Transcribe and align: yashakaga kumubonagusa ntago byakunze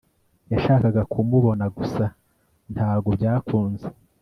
yashakaga 0.51 1.01
kumubonagusa 1.11 2.03
ntago 2.73 3.07
byakunze 3.17 3.87